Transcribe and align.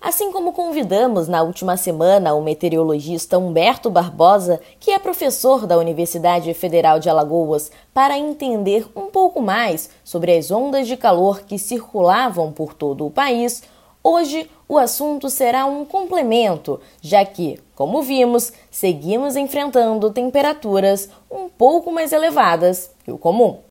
Assim 0.00 0.30
como 0.30 0.52
convidamos 0.52 1.26
na 1.26 1.42
última 1.42 1.76
semana 1.76 2.32
o 2.32 2.40
meteorologista 2.40 3.36
Humberto 3.36 3.90
Barbosa, 3.90 4.60
que 4.78 4.92
é 4.92 4.98
professor 4.98 5.66
da 5.66 5.76
Universidade 5.76 6.54
Federal 6.54 7.00
de 7.00 7.10
Alagoas, 7.10 7.72
para 7.92 8.16
entender 8.16 8.86
um 8.94 9.06
pouco 9.06 9.42
mais 9.42 9.90
sobre 10.04 10.36
as 10.36 10.52
ondas 10.52 10.86
de 10.86 10.96
calor 10.96 11.40
que 11.42 11.58
circulavam 11.58 12.52
por 12.52 12.74
todo 12.74 13.04
o 13.04 13.10
país, 13.10 13.64
hoje 14.02 14.48
o 14.68 14.78
assunto 14.78 15.28
será 15.28 15.66
um 15.66 15.84
complemento, 15.84 16.80
já 17.02 17.24
que, 17.24 17.58
como 17.74 18.00
vimos, 18.00 18.52
seguimos 18.70 19.34
enfrentando 19.34 20.12
temperaturas 20.12 21.10
um 21.28 21.48
pouco 21.48 21.90
mais 21.90 22.12
elevadas 22.12 22.92
que 23.04 23.10
o 23.10 23.18
comum. 23.18 23.67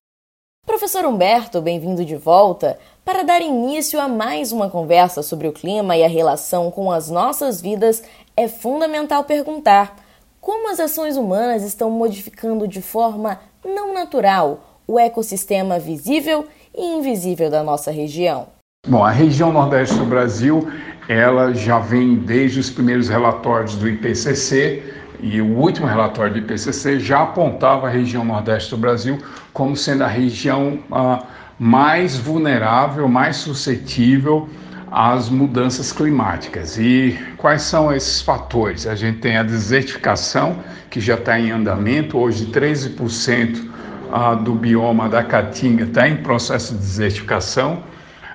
Professor 0.67 1.05
Humberto, 1.05 1.61
bem-vindo 1.61 2.03
de 2.03 2.17
volta. 2.17 2.77
Para 3.05 3.23
dar 3.23 3.41
início 3.41 4.01
a 4.01 4.09
mais 4.09 4.51
uma 4.51 4.69
conversa 4.69 5.23
sobre 5.23 5.47
o 5.47 5.53
clima 5.53 5.95
e 5.95 6.03
a 6.03 6.09
relação 6.09 6.69
com 6.69 6.91
as 6.91 7.09
nossas 7.09 7.61
vidas, 7.61 8.03
é 8.35 8.49
fundamental 8.49 9.23
perguntar 9.23 9.95
como 10.41 10.69
as 10.69 10.81
ações 10.81 11.15
humanas 11.15 11.63
estão 11.63 11.89
modificando 11.89 12.67
de 12.67 12.81
forma 12.81 13.39
não 13.63 13.93
natural 13.93 14.81
o 14.85 14.99
ecossistema 14.99 15.79
visível 15.79 16.45
e 16.75 16.97
invisível 16.97 17.49
da 17.49 17.63
nossa 17.63 17.89
região. 17.89 18.47
Bom, 18.85 19.05
a 19.05 19.09
região 19.09 19.53
nordeste 19.53 19.95
do 19.95 20.05
Brasil, 20.05 20.67
ela 21.07 21.53
já 21.53 21.79
vem 21.79 22.15
desde 22.15 22.59
os 22.59 22.69
primeiros 22.69 23.07
relatórios 23.07 23.75
do 23.75 23.87
IPCC 23.87 24.83
e 25.19 25.41
o 25.41 25.57
último 25.57 25.87
relatório 25.87 26.33
do 26.33 26.39
IPCC 26.39 26.99
já 26.99 27.23
apontava 27.23 27.87
a 27.87 27.89
região 27.89 28.23
nordeste 28.23 28.71
do 28.71 28.77
Brasil 28.77 29.17
como 29.53 29.75
sendo 29.75 30.03
a 30.03 30.07
região 30.07 30.79
ah, 30.91 31.23
mais 31.59 32.17
vulnerável, 32.17 33.07
mais 33.07 33.37
suscetível 33.37 34.47
às 34.91 35.29
mudanças 35.29 35.91
climáticas. 35.91 36.77
E 36.77 37.17
quais 37.37 37.63
são 37.63 37.93
esses 37.93 38.21
fatores? 38.21 38.85
A 38.85 38.95
gente 38.95 39.19
tem 39.19 39.37
a 39.37 39.43
desertificação, 39.43 40.57
que 40.89 41.01
já 41.01 41.15
está 41.15 41.39
em 41.39 41.51
andamento, 41.51 42.17
hoje 42.17 42.45
13% 42.45 43.67
ah, 44.11 44.35
do 44.35 44.53
bioma 44.53 45.09
da 45.09 45.23
Caatinga 45.23 45.85
está 45.85 46.07
em 46.07 46.17
processo 46.17 46.73
de 46.73 46.79
desertificação. 46.79 47.83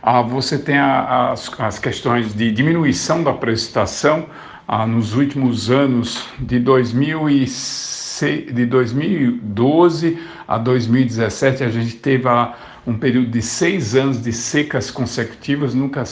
Ah, 0.02 0.20
você 0.20 0.58
tem 0.58 0.78
as, 0.78 1.48
as 1.58 1.78
questões 1.78 2.34
de 2.34 2.50
diminuição 2.50 3.22
da 3.22 3.32
precipitação, 3.32 4.26
ah, 4.66 4.86
nos 4.86 5.14
últimos 5.14 5.70
anos 5.70 6.24
de, 6.38 6.58
2006, 6.58 8.54
de 8.54 8.66
2012 8.66 10.18
a 10.46 10.58
2017, 10.58 11.64
a 11.64 11.68
gente 11.68 11.96
teve 11.96 12.28
ah, 12.28 12.54
um 12.86 12.94
período 12.94 13.30
de 13.30 13.42
seis 13.42 13.94
anos 13.94 14.22
de 14.22 14.32
secas 14.32 14.90
consecutivas, 14.90 15.74
nunca 15.74 16.04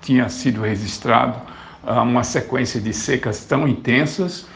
tinha 0.00 0.28
sido 0.28 0.62
registrado 0.62 1.40
ah, 1.86 2.02
uma 2.02 2.24
sequência 2.24 2.80
de 2.80 2.92
secas 2.92 3.44
tão 3.44 3.68
intensas. 3.68 4.46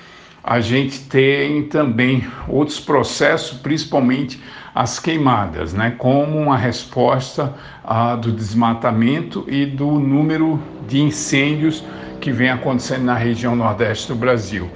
A 0.45 0.59
gente 0.59 1.01
tem 1.03 1.63
também 1.65 2.27
outros 2.49 2.81
processos, 2.81 3.59
principalmente 3.59 4.43
as 4.75 4.99
queimadas, 4.99 5.73
né, 5.73 5.95
como 5.99 6.37
uma 6.39 6.57
resposta 6.57 7.55
ah, 7.85 8.17
do 8.17 8.33
desmatamento 8.33 9.45
e 9.47 9.67
do 9.67 9.87
número 10.01 10.61
de 10.89 11.01
incêndios 11.01 11.85
que 12.23 12.31
vem 12.31 12.49
acontecendo 12.49 13.03
na 13.03 13.17
região 13.17 13.57
nordeste 13.57 14.09
do 14.09 14.15
Brasil. 14.15 14.71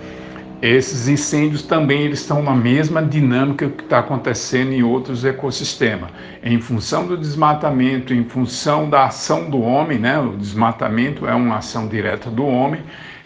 Esses 0.60 1.06
incêndios 1.06 1.62
também 1.62 2.02
eles 2.02 2.20
estão 2.20 2.42
na 2.42 2.56
mesma 2.56 3.00
dinâmica 3.02 3.68
que 3.68 3.84
está 3.84 4.00
acontecendo 4.00 4.72
em 4.72 4.82
outros 4.82 5.24
ecossistemas. 5.24 6.10
Em 6.42 6.60
função 6.60 7.06
do 7.06 7.16
desmatamento, 7.16 8.12
em 8.12 8.24
função 8.24 8.90
da 8.90 9.04
ação 9.04 9.48
do 9.48 9.60
homem, 9.60 9.98
né? 9.98 10.18
o 10.18 10.36
desmatamento 10.36 11.26
é 11.26 11.34
uma 11.34 11.58
ação 11.58 11.86
direta 11.86 12.30
do 12.30 12.44
homem, 12.44 12.82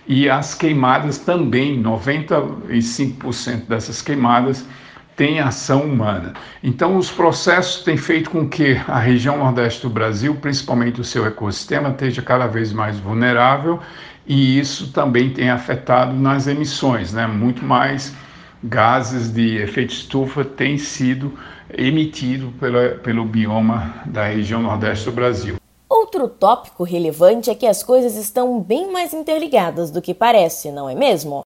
e 0.06 0.28
as 0.28 0.54
queimadas 0.54 1.19
também, 1.19 1.82
95% 1.82 3.66
dessas 3.69 4.03
queimadas 4.03 4.66
tem 5.20 5.38
ação 5.38 5.82
humana. 5.82 6.32
Então, 6.62 6.97
os 6.97 7.10
processos 7.10 7.84
têm 7.84 7.97
feito 7.97 8.30
com 8.30 8.48
que 8.48 8.80
a 8.88 8.98
região 8.98 9.36
nordeste 9.36 9.82
do 9.82 9.91
Brasil, 9.91 10.34
principalmente 10.34 10.98
o 10.98 11.04
seu 11.04 11.26
ecossistema, 11.26 11.91
esteja 11.91 12.22
cada 12.22 12.47
vez 12.47 12.72
mais 12.72 12.98
vulnerável 12.98 13.80
e 14.30 14.60
isso 14.60 14.92
também 14.92 15.34
tem 15.34 15.50
afetado 15.50 16.12
nas 16.12 16.46
emissões, 16.46 17.12
né? 17.12 17.26
Muito 17.26 17.64
mais 17.64 18.14
gases 18.62 19.28
de 19.28 19.56
efeito 19.56 19.92
estufa 19.92 20.44
têm 20.44 20.78
sido 20.78 21.36
emitidos 21.76 22.54
pelo, 22.60 23.00
pelo 23.00 23.24
bioma 23.24 23.92
da 24.06 24.28
região 24.28 24.62
nordeste 24.62 25.06
do 25.06 25.12
Brasil. 25.12 25.56
Outro 25.88 26.28
tópico 26.28 26.84
relevante 26.84 27.50
é 27.50 27.56
que 27.56 27.66
as 27.66 27.82
coisas 27.82 28.14
estão 28.14 28.60
bem 28.60 28.92
mais 28.92 29.12
interligadas 29.12 29.91
do 29.91 30.00
que 30.00 30.14
parece, 30.14 30.70
não 30.70 30.88
é 30.88 30.94
mesmo? 30.94 31.41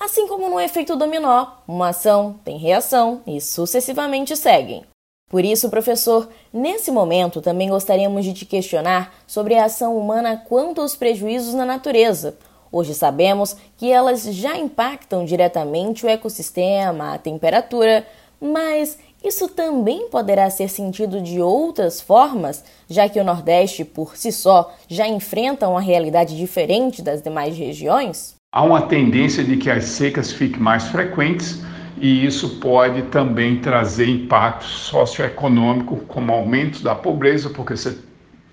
Assim 0.00 0.26
como 0.26 0.48
no 0.48 0.58
efeito 0.58 0.96
dominó, 0.96 1.46
uma 1.68 1.90
ação 1.90 2.40
tem 2.42 2.56
reação 2.56 3.20
e 3.26 3.38
sucessivamente 3.38 4.34
seguem. 4.34 4.86
Por 5.30 5.44
isso, 5.44 5.70
professor, 5.70 6.28
nesse 6.52 6.90
momento 6.90 7.40
também 7.40 7.70
gostaríamos 7.70 8.24
de 8.24 8.34
te 8.34 8.44
questionar 8.44 9.14
sobre 9.28 9.54
a 9.54 9.66
ação 9.66 9.96
humana 9.96 10.36
quanto 10.36 10.80
aos 10.80 10.96
prejuízos 10.96 11.54
na 11.54 11.64
natureza. 11.64 12.36
Hoje 12.72 12.94
sabemos 12.94 13.56
que 13.76 13.92
elas 13.92 14.24
já 14.24 14.58
impactam 14.58 15.24
diretamente 15.24 16.04
o 16.04 16.08
ecossistema, 16.08 17.14
a 17.14 17.18
temperatura, 17.18 18.04
mas 18.40 18.98
isso 19.22 19.46
também 19.46 20.08
poderá 20.08 20.50
ser 20.50 20.68
sentido 20.68 21.22
de 21.22 21.40
outras 21.40 22.00
formas, 22.00 22.64
já 22.88 23.08
que 23.08 23.20
o 23.20 23.24
Nordeste, 23.24 23.84
por 23.84 24.16
si 24.16 24.32
só, 24.32 24.74
já 24.88 25.06
enfrenta 25.06 25.68
uma 25.68 25.80
realidade 25.80 26.36
diferente 26.36 27.02
das 27.02 27.22
demais 27.22 27.56
regiões? 27.56 28.34
Há 28.52 28.64
uma 28.64 28.82
tendência 28.82 29.44
de 29.44 29.56
que 29.56 29.70
as 29.70 29.84
secas 29.84 30.32
fiquem 30.32 30.58
mais 30.58 30.88
frequentes 30.88 31.60
e 32.00 32.24
isso 32.24 32.58
pode 32.60 33.02
também 33.02 33.58
trazer 33.58 34.08
impacto 34.08 34.64
socioeconômico, 34.64 35.98
como 36.08 36.32
aumento 36.32 36.82
da 36.82 36.94
pobreza, 36.94 37.50
porque 37.50 37.76
você 37.76 37.98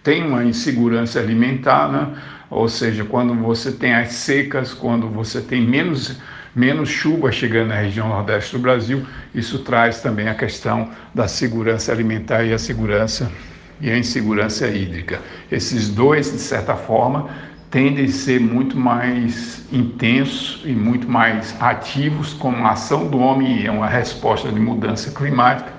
tem 0.04 0.24
uma 0.26 0.44
insegurança 0.44 1.20
alimentar, 1.20 1.90
né? 1.90 2.14
ou 2.50 2.68
seja, 2.68 3.06
quando 3.06 3.34
você 3.36 3.72
tem 3.72 3.94
as 3.94 4.14
secas, 4.14 4.74
quando 4.74 5.08
você 5.08 5.42
tem 5.42 5.62
menos, 5.66 6.18
menos 6.54 6.90
chuva 6.90 7.32
chegando 7.32 7.70
na 7.70 7.76
região 7.76 8.10
nordeste 8.10 8.56
do 8.56 8.60
Brasil, 8.60 9.06
isso 9.34 9.60
traz 9.60 10.02
também 10.02 10.28
a 10.28 10.36
questão 10.36 10.90
da 11.14 11.28
segurança 11.28 11.92
alimentar 11.92 12.44
e 12.44 12.54
a 12.54 12.58
segurança 12.58 13.32
e 13.80 13.90
a 13.90 13.98
insegurança 13.98 14.68
hídrica. 14.68 15.20
Esses 15.52 15.90
dois, 15.90 16.32
de 16.32 16.40
certa 16.40 16.76
forma, 16.76 17.30
tendem 17.70 18.06
a 18.06 18.10
ser 18.10 18.40
muito 18.40 18.78
mais 18.78 19.66
intensos 19.72 20.62
e 20.66 20.72
muito 20.72 21.10
mais 21.10 21.56
ativos 21.60 22.34
como 22.34 22.66
a 22.66 22.72
ação 22.72 23.08
do 23.08 23.20
homem 23.20 23.66
é 23.66 23.72
uma 23.72 23.88
resposta 23.88 24.52
de 24.52 24.60
mudança 24.60 25.12
climática 25.12 25.72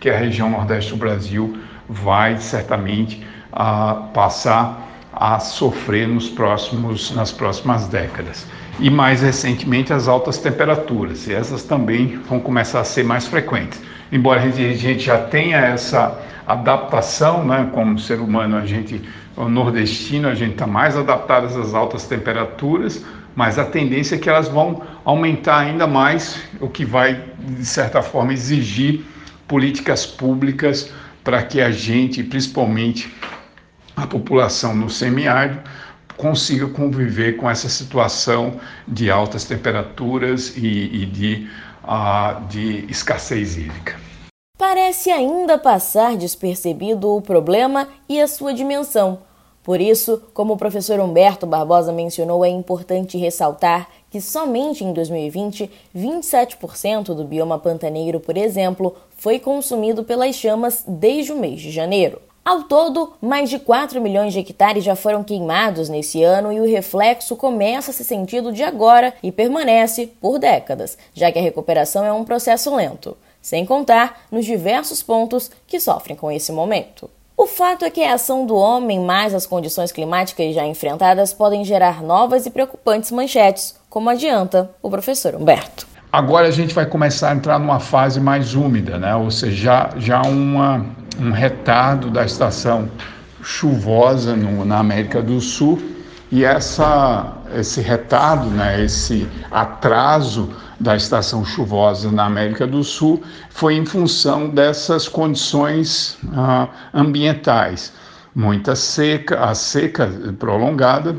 que 0.00 0.08
a 0.08 0.16
região 0.16 0.50
nordeste 0.50 0.90
do 0.90 0.96
Brasil 0.96 1.56
vai 1.88 2.38
certamente 2.38 3.24
a 3.52 3.94
passar 4.12 4.84
a 5.12 5.38
sofrer 5.38 6.08
nos 6.08 6.28
próximos, 6.28 7.14
nas 7.14 7.30
próximas 7.30 7.86
décadas. 7.86 8.46
E 8.80 8.90
mais 8.90 9.22
recentemente 9.22 9.92
as 9.92 10.08
altas 10.08 10.38
temperaturas, 10.38 11.28
e 11.28 11.32
essas 11.32 11.62
também 11.62 12.18
vão 12.28 12.40
começar 12.40 12.80
a 12.80 12.84
ser 12.84 13.04
mais 13.04 13.26
frequentes. 13.26 13.80
Embora 14.10 14.42
a 14.42 14.50
gente 14.50 14.98
já 14.98 15.18
tenha 15.18 15.58
essa 15.58 16.20
adaptação, 16.46 17.44
né, 17.44 17.70
como 17.72 17.98
ser 17.98 18.20
humano, 18.20 18.56
a 18.56 18.66
gente, 18.66 19.00
o 19.36 19.48
nordestino, 19.48 20.28
a 20.28 20.34
gente 20.34 20.52
está 20.52 20.66
mais 20.66 20.96
adaptado 20.96 21.46
às 21.46 21.74
altas 21.74 22.06
temperaturas, 22.06 23.04
mas 23.34 23.58
a 23.58 23.64
tendência 23.64 24.16
é 24.16 24.18
que 24.18 24.28
elas 24.28 24.48
vão 24.48 24.82
aumentar 25.04 25.58
ainda 25.58 25.86
mais, 25.86 26.40
o 26.60 26.68
que 26.68 26.84
vai, 26.84 27.22
de 27.38 27.64
certa 27.64 28.00
forma, 28.02 28.32
exigir 28.32 29.04
políticas 29.48 30.06
públicas 30.06 30.92
para 31.22 31.42
que 31.42 31.60
a 31.60 31.70
gente, 31.70 32.22
principalmente 32.22 33.12
a 33.96 34.06
população 34.06 34.74
no 34.74 34.90
semiárido, 34.90 35.60
consiga 36.16 36.68
conviver 36.68 37.36
com 37.36 37.50
essa 37.50 37.68
situação 37.68 38.60
de 38.86 39.10
altas 39.10 39.44
temperaturas 39.44 40.56
e, 40.56 41.02
e 41.02 41.06
de, 41.06 41.48
uh, 41.82 42.46
de 42.48 42.84
escassez 42.88 43.56
hídrica. 43.56 43.96
Parece 44.66 45.10
ainda 45.10 45.58
passar 45.58 46.16
despercebido 46.16 47.14
o 47.14 47.20
problema 47.20 47.86
e 48.08 48.18
a 48.18 48.26
sua 48.26 48.54
dimensão. 48.54 49.18
Por 49.62 49.78
isso, 49.78 50.22
como 50.32 50.54
o 50.54 50.56
professor 50.56 50.98
Humberto 51.00 51.46
Barbosa 51.46 51.92
mencionou, 51.92 52.42
é 52.42 52.48
importante 52.48 53.18
ressaltar 53.18 53.90
que 54.10 54.22
somente 54.22 54.82
em 54.82 54.94
2020, 54.94 55.70
27% 55.94 57.14
do 57.14 57.24
bioma 57.24 57.58
pantaneiro, 57.58 58.18
por 58.18 58.38
exemplo, 58.38 58.96
foi 59.18 59.38
consumido 59.38 60.02
pelas 60.02 60.34
chamas 60.34 60.82
desde 60.88 61.30
o 61.30 61.36
mês 61.36 61.60
de 61.60 61.70
janeiro. 61.70 62.18
Ao 62.42 62.62
todo, 62.62 63.12
mais 63.20 63.50
de 63.50 63.58
4 63.58 64.00
milhões 64.00 64.32
de 64.32 64.38
hectares 64.38 64.82
já 64.82 64.96
foram 64.96 65.22
queimados 65.22 65.90
nesse 65.90 66.22
ano 66.22 66.50
e 66.50 66.58
o 66.58 66.66
reflexo 66.66 67.36
começa 67.36 67.90
a 67.90 67.94
ser 67.94 68.04
sentido 68.04 68.50
de 68.50 68.62
agora 68.62 69.12
e 69.22 69.30
permanece 69.30 70.06
por 70.20 70.38
décadas, 70.38 70.96
já 71.12 71.30
que 71.30 71.38
a 71.38 71.42
recuperação 71.42 72.02
é 72.02 72.12
um 72.14 72.24
processo 72.24 72.74
lento, 72.74 73.14
sem 73.44 73.66
contar 73.66 74.22
nos 74.32 74.46
diversos 74.46 75.02
pontos 75.02 75.50
que 75.66 75.78
sofrem 75.78 76.16
com 76.16 76.32
esse 76.32 76.50
momento. 76.50 77.10
O 77.36 77.46
fato 77.46 77.84
é 77.84 77.90
que 77.90 78.02
a 78.02 78.14
ação 78.14 78.46
do 78.46 78.56
homem 78.56 78.98
mais 79.00 79.34
as 79.34 79.44
condições 79.44 79.92
climáticas 79.92 80.54
já 80.54 80.64
enfrentadas 80.64 81.34
podem 81.34 81.62
gerar 81.62 82.02
novas 82.02 82.46
e 82.46 82.50
preocupantes 82.50 83.10
manchetes, 83.10 83.74
como 83.90 84.08
adianta 84.08 84.70
o 84.82 84.88
professor 84.88 85.34
Humberto. 85.34 85.86
Agora 86.10 86.48
a 86.48 86.50
gente 86.50 86.74
vai 86.74 86.86
começar 86.86 87.32
a 87.32 87.34
entrar 87.34 87.58
numa 87.58 87.80
fase 87.80 88.18
mais 88.18 88.54
úmida, 88.54 88.96
né? 88.96 89.14
ou 89.14 89.30
seja, 89.30 89.54
já, 89.54 89.90
já 89.98 90.22
uma, 90.22 90.86
um 91.20 91.30
retardo 91.30 92.10
da 92.10 92.24
estação 92.24 92.88
chuvosa 93.42 94.34
no, 94.34 94.64
na 94.64 94.78
América 94.78 95.20
do 95.20 95.38
Sul 95.38 95.82
e 96.30 96.44
essa, 96.44 97.32
esse 97.54 97.80
retardo, 97.80 98.46
né, 98.50 98.82
esse 98.82 99.28
atraso 99.50 100.50
da 100.80 100.96
estação 100.96 101.44
chuvosa 101.44 102.10
na 102.10 102.24
América 102.24 102.66
do 102.66 102.82
Sul 102.82 103.22
foi 103.50 103.74
em 103.74 103.86
função 103.86 104.48
dessas 104.48 105.08
condições 105.08 106.18
ah, 106.34 106.68
ambientais. 106.92 107.92
Muita 108.34 108.74
seca, 108.74 109.44
a 109.44 109.54
seca 109.54 110.10
prolongada 110.38 111.16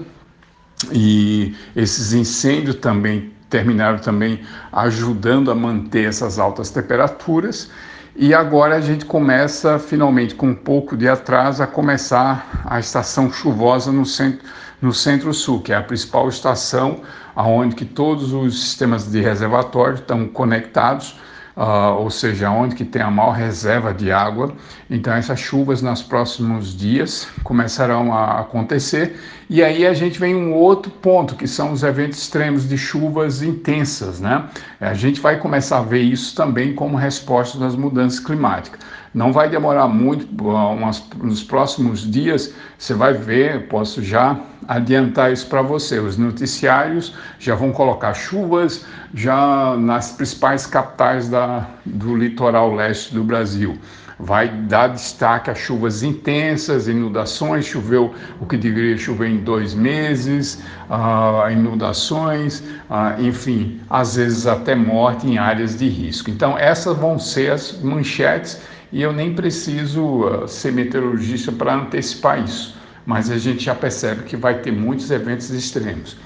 e 0.92 1.56
esses 1.75 2.12
incêndios 2.12 2.75
também 2.75 3.31
terminaram 3.50 4.00
também 4.00 4.42
ajudando 4.74 5.50
a 5.50 5.56
manter 5.56 6.10
essas 6.10 6.38
altas 6.38 6.69
temperaturas. 6.72 7.69
E 8.17 8.33
agora 8.33 8.75
a 8.75 8.81
gente 8.81 9.03
começa 9.03 9.77
finalmente 9.77 10.35
com 10.35 10.47
um 10.47 10.56
pouco 10.56 10.95
de 10.95 11.06
atraso 11.06 11.62
a 11.62 11.67
começar 11.67 12.63
a 12.65 12.79
estação 12.79 13.31
chuvosa 13.31 13.91
no 13.91 14.06
centro 14.06 14.47
no 14.81 14.94
Centro-Sul, 14.94 15.62
que 15.62 15.73
é 15.73 15.75
a 15.75 15.81
principal 15.81 16.29
estação 16.29 17.01
aonde 17.35 17.75
que 17.75 17.85
todos 17.85 18.33
os 18.33 18.62
sistemas 18.62 19.09
de 19.09 19.19
reservatório 19.19 19.95
estão 19.95 20.27
conectados, 20.27 21.19
uh, 21.56 21.98
ou 21.98 22.10
seja, 22.10 22.50
onde 22.50 22.75
que 22.75 22.86
tem 22.86 23.02
a 23.02 23.10
maior 23.10 23.31
reserva 23.31 23.94
de 23.94 24.12
água. 24.12 24.54
Então 24.90 25.13
essas 25.13 25.40
chuvas 25.40 25.81
nos 25.81 26.02
próximos 26.02 26.75
dias 26.75 27.28
começarão 27.44 28.13
a 28.13 28.42
acontecer 28.42 29.19
e 29.50 29.63
aí 29.63 29.86
a 29.86 29.94
gente 29.94 30.19
vem 30.19 30.36
um 30.36 30.54
outro 30.54 30.92
ponto 30.92 31.36
que 31.36 31.48
são 31.48 31.72
os 31.72 31.84
eventos 31.84 32.19
extremos 32.19 32.68
de 32.68 32.78
chuvas 32.78 33.44
intensas, 33.44 34.19
né? 34.19 34.46
A 34.81 34.94
gente 34.94 35.22
vai 35.22 35.38
começar 35.40 35.80
a 35.80 35.84
ver 35.84 36.02
isso 36.02 36.36
também 36.36 36.74
como 36.74 36.98
resposta 36.98 37.60
das 37.60 37.75
mudanças 37.75 38.19
climáticas. 38.19 38.80
Não 39.15 39.31
vai 39.31 39.47
demorar 39.50 39.88
muito, 39.88 40.27
umas, 40.44 41.01
nos 41.23 41.41
próximos 41.41 42.01
dias 42.01 42.53
você 42.77 42.94
vai 42.94 43.13
ver, 43.13 43.69
posso 43.69 44.03
já 44.03 44.38
adiantar 44.67 45.31
isso 45.31 45.47
para 45.47 45.62
você. 45.62 46.00
Os 46.00 46.17
noticiários 46.17 47.13
já 47.39 47.56
vão 47.56 47.71
colocar 47.71 48.13
chuvas 48.13 48.85
já 49.13 49.77
nas 49.77 50.12
principais 50.12 50.67
capitais 50.67 51.29
da, 51.29 51.65
do 51.85 52.13
litoral 52.13 52.75
leste 52.75 53.13
do 53.13 53.23
Brasil. 53.23 53.77
Vai 54.19 54.50
dar 54.50 54.88
destaque 54.88 55.50
a 55.50 55.56
chuvas 55.56 56.03
intensas, 56.03 56.89
inundações, 56.89 57.65
choveu 57.65 58.13
o 58.41 58.45
que 58.45 58.57
deveria 58.57 58.97
chover 58.97 59.29
em 59.29 59.38
dois 59.38 59.73
meses, 59.73 60.61
uh, 60.89 61.50
inundações, 61.50 62.59
uh, 62.89 63.21
enfim, 63.21 63.79
às 63.89 64.18
vezes 64.18 64.45
até 64.45 64.75
morte 64.75 65.25
em 65.25 65.38
áreas 65.38 65.77
de 65.77 65.88
risco. 65.88 66.29
Então, 66.29 66.57
essas 66.57 66.97
vão 66.97 67.18
ser 67.18 67.51
as 67.51 67.81
manchetes 67.81 68.61
e 68.95 69.01
eu 69.01 69.12
nem 69.12 69.36
preciso 69.36 70.03
uh, 70.03 70.47
ser 70.47 70.71
meteorologista 70.71 71.51
para 71.51 71.75
antecipar 71.75 72.44
isso 72.44 72.75
mas 73.06 73.30
a 73.30 73.38
gente 73.38 73.63
já 73.63 73.75
percebe 73.75 74.24
que 74.24 74.36
vai 74.36 74.59
ter 74.59 74.71
muitos 74.71 75.12
eventos 75.12 75.50
extremos. 75.51 76.18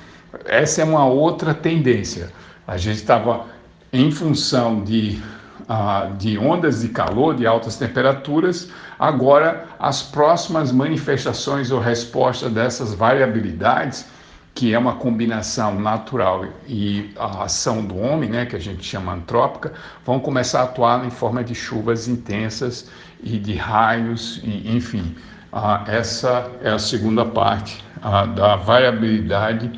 Essa 0.46 0.82
é 0.82 0.86
uma 0.86 1.06
outra 1.06 1.54
tendência. 1.54 2.32
A 2.66 2.78
gente 2.78 2.98
estava 2.98 3.48
em 3.92 4.12
função 4.12 4.84
de, 4.84 5.22
uh, 5.64 6.16
de 6.18 6.38
ondas 6.38 6.82
de 6.82 6.90
calor, 6.90 7.36
de 7.36 7.46
altas 7.46 7.76
temperaturas, 7.76 8.70
agora 8.98 9.66
as 9.80 10.02
próximas 10.04 10.72
manifestações 10.72 11.72
ou 11.72 11.80
respostas 11.80 12.52
dessas 12.52 12.94
variabilidades, 12.94 14.06
que 14.54 14.74
é 14.74 14.80
uma 14.80 14.96
combinação 14.96 15.80
natural 15.80 16.46
e 16.68 17.12
a 17.18 17.44
ação 17.44 17.86
do 17.86 17.98
homem, 17.98 18.30
né, 18.30 18.46
que 18.46 18.56
a 18.56 18.60
gente 18.60 18.84
chama 18.84 19.14
antrópica, 19.14 19.74
vão 20.06 20.20
começar 20.20 20.62
a 20.62 20.64
atuar 20.64 21.06
em 21.06 21.10
forma 21.10 21.44
de 21.44 21.56
chuvas 21.56 22.08
intensas 22.08 22.90
e 23.24 23.38
de 23.38 23.54
raios, 23.54 24.42
e, 24.44 24.76
enfim, 24.76 25.16
ah, 25.52 25.84
essa 25.88 26.50
é 26.62 26.70
a 26.70 26.80
segunda 26.80 27.26
parte 27.26 27.84
ah, 28.02 28.26
da 28.26 28.56
variabilidade 28.56 29.72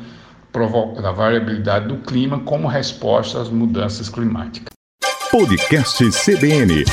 da 1.00 1.10
variabilidade 1.10 1.88
do 1.88 1.96
clima 1.96 2.38
como 2.40 2.68
resposta 2.68 3.40
às 3.40 3.48
mudanças 3.48 4.10
climáticas. 4.10 4.68
Podcast 5.30 6.04
CBN 6.10 6.84